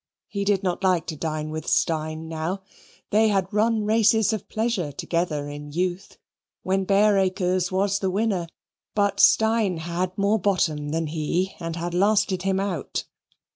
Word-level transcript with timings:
He 0.29 0.45
did 0.45 0.63
not 0.63 0.83
like 0.83 1.05
to 1.05 1.15
dine 1.15 1.51
with 1.51 1.67
Steyne 1.67 2.27
now. 2.27 2.63
They 3.11 3.27
had 3.27 3.53
run 3.53 3.85
races 3.85 4.33
of 4.33 4.49
pleasure 4.49 4.91
together 4.91 5.47
in 5.47 5.73
youth 5.73 6.17
when 6.63 6.85
Bareacres 6.85 7.71
was 7.71 7.99
the 7.99 8.09
winner. 8.09 8.47
But 8.95 9.19
Steyne 9.19 9.77
had 9.77 10.17
more 10.17 10.39
bottom 10.39 10.89
than 10.89 11.05
he 11.05 11.53
and 11.59 11.75
had 11.75 11.93
lasted 11.93 12.41
him 12.41 12.59
out. 12.59 13.05